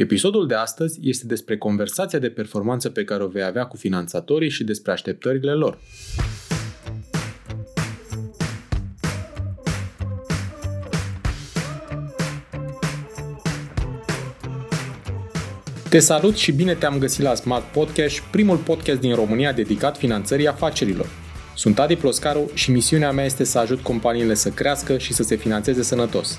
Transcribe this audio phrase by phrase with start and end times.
[0.00, 4.50] Episodul de astăzi este despre conversația de performanță pe care o vei avea cu finanțatorii
[4.50, 5.78] și despre așteptările lor.
[15.88, 20.48] Te salut și bine te-am găsit la Smart Podcast, primul podcast din România dedicat finanțării
[20.48, 21.06] afacerilor.
[21.56, 25.36] Sunt Adi Ploscaru și misiunea mea este să ajut companiile să crească și să se
[25.36, 26.38] finanțeze sănătos.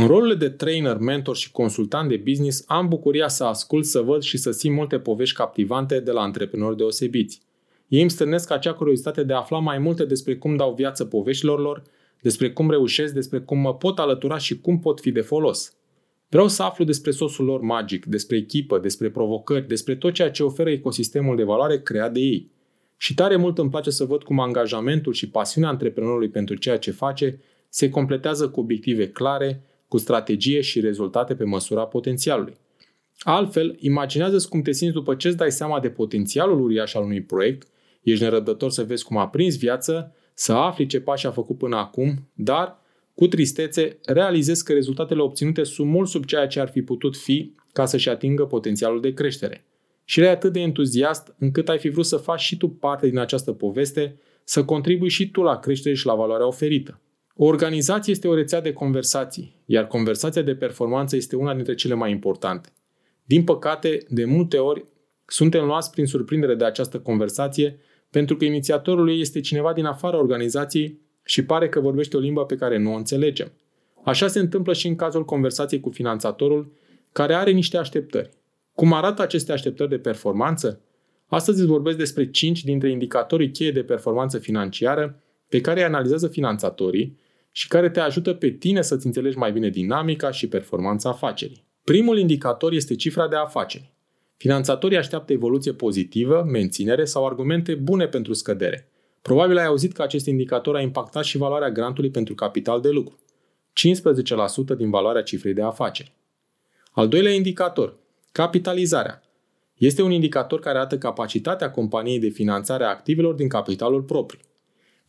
[0.00, 4.22] În rolurile de trainer, mentor și consultant de business am bucuria să ascult, să văd
[4.22, 7.40] și să simt multe povești captivante de la antreprenori deosebiți.
[7.88, 11.60] Ei îmi stârnesc acea curiozitate de a afla mai multe despre cum dau viață poveștilor
[11.60, 11.82] lor,
[12.22, 15.74] despre cum reușesc, despre cum mă pot alătura și cum pot fi de folos.
[16.28, 20.42] Vreau să aflu despre sosul lor magic, despre echipă, despre provocări, despre tot ceea ce
[20.42, 22.50] oferă ecosistemul de valoare creat de ei.
[22.96, 26.90] Și tare mult îmi place să văd cum angajamentul și pasiunea antreprenorului pentru ceea ce
[26.90, 32.56] face se completează cu obiective clare, cu strategie și rezultate pe măsura potențialului.
[33.18, 37.22] Altfel, imaginează-ți cum te simți după ce îți dai seama de potențialul uriaș al unui
[37.22, 37.68] proiect,
[38.02, 41.76] ești nerăbdător să vezi cum a prins viață, să afli ce pași a făcut până
[41.76, 42.78] acum, dar,
[43.14, 47.54] cu tristețe, realizezi că rezultatele obținute sunt mult sub ceea ce ar fi putut fi
[47.72, 49.64] ca să-și atingă potențialul de creștere.
[50.04, 53.18] Și erai atât de entuziast încât ai fi vrut să faci și tu parte din
[53.18, 57.00] această poveste, să contribui și tu la creștere și la valoarea oferită.
[57.42, 61.94] O organizație este o rețea de conversații, iar conversația de performanță este una dintre cele
[61.94, 62.68] mai importante.
[63.24, 64.84] Din păcate, de multe ori,
[65.26, 67.78] suntem luați prin surprindere de această conversație
[68.10, 72.44] pentru că inițiatorul ei este cineva din afara organizației și pare că vorbește o limbă
[72.44, 73.52] pe care nu o înțelegem.
[74.04, 76.72] Așa se întâmplă și în cazul conversației cu finanțatorul,
[77.12, 78.30] care are niște așteptări.
[78.74, 80.80] Cum arată aceste așteptări de performanță?
[81.26, 86.28] Astăzi îți vorbesc despre 5 dintre indicatorii cheie de performanță financiară pe care îi analizează
[86.28, 87.18] finanțatorii
[87.50, 91.64] și care te ajută pe tine să-ți înțelegi mai bine dinamica și performanța afacerii.
[91.84, 93.92] Primul indicator este cifra de afaceri.
[94.36, 98.88] Finanțatorii așteaptă evoluție pozitivă, menținere sau argumente bune pentru scădere.
[99.22, 103.18] Probabil ai auzit că acest indicator a impactat și valoarea grantului pentru capital de lucru.
[104.74, 106.12] 15% din valoarea cifrei de afaceri.
[106.92, 107.96] Al doilea indicator,
[108.32, 109.22] capitalizarea.
[109.74, 114.40] Este un indicator care arată capacitatea companiei de finanțare a activelor din capitalul propriu.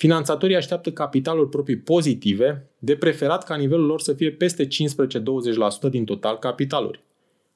[0.00, 4.68] Finanțatorii așteaptă capitaluri proprii pozitive, de preferat ca nivelul lor să fie peste 15-20%
[5.90, 7.02] din total capitaluri.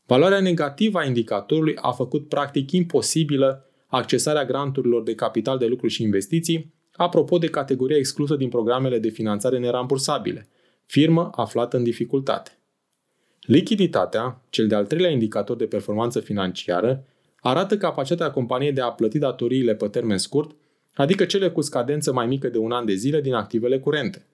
[0.07, 6.03] Valoarea negativă a indicatorului a făcut practic imposibilă accesarea granturilor de capital de lucru și
[6.03, 10.49] investiții, apropo de categoria exclusă din programele de finanțare nerambursabile,
[10.87, 12.59] firmă aflată în dificultate.
[13.41, 17.05] Lichiditatea, cel de-al treilea indicator de performanță financiară,
[17.41, 20.55] arată capacitatea companiei de a plăti datoriile pe termen scurt
[20.95, 24.27] adică cele cu scadență mai mică de un an de zile din activele curente.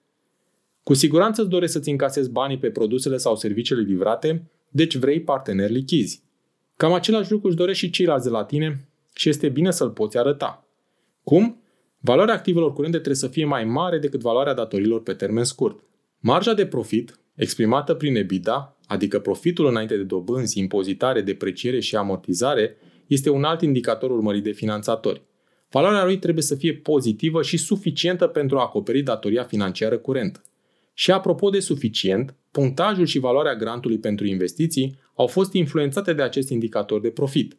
[0.83, 5.73] Cu siguranță îți dorești să-ți încasezi banii pe produsele sau serviciile livrate, deci vrei parteneri
[5.73, 6.23] lichizi.
[6.75, 10.17] Cam același lucru își dorești și ceilalți de la tine și este bine să-l poți
[10.17, 10.67] arăta.
[11.23, 11.61] Cum?
[11.99, 15.83] Valoarea activelor curente trebuie să fie mai mare decât valoarea datorilor pe termen scurt.
[16.19, 22.77] Marja de profit, exprimată prin EBITDA, adică profitul înainte de dobânzi, impozitare, depreciere și amortizare,
[23.07, 25.21] este un alt indicator urmărit de finanțatori.
[25.71, 30.41] Valoarea lui trebuie să fie pozitivă și suficientă pentru a acoperi datoria financiară curentă.
[30.93, 36.49] Și apropo de suficient, punctajul și valoarea grantului pentru investiții au fost influențate de acest
[36.49, 37.57] indicator de profit.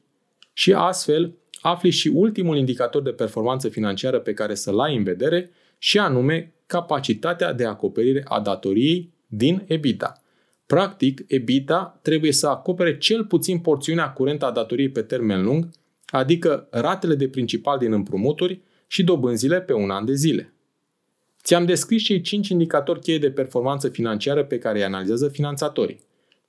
[0.53, 5.51] Și astfel, afli și ultimul indicator de performanță financiară pe care să-l ai în vedere,
[5.79, 10.23] și anume capacitatea de acoperire a datoriei din EBITDA.
[10.67, 15.69] Practic, EBITDA trebuie să acopere cel puțin porțiunea curentă a datoriei pe termen lung,
[16.13, 20.55] adică ratele de principal din împrumuturi și dobânzile pe un an de zile.
[21.43, 26.01] Ți-am descris cei 5 indicatori cheie de performanță financiară pe care îi analizează finanțatorii.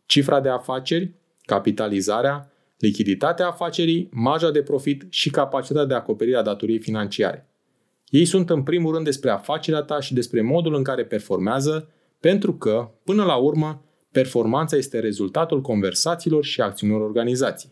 [0.06, 1.12] Cifra de afaceri,
[1.46, 7.48] capitalizarea, lichiditatea afacerii, marja de profit și capacitatea de acoperire a datoriei financiare.
[8.10, 11.90] Ei sunt în primul rând despre afacerea ta și despre modul în care performează,
[12.20, 17.72] pentru că, până la urmă, performanța este rezultatul conversațiilor și acțiunilor organizației